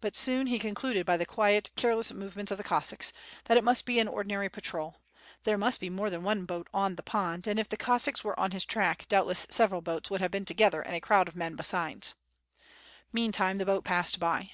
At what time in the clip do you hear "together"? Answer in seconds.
10.44-10.80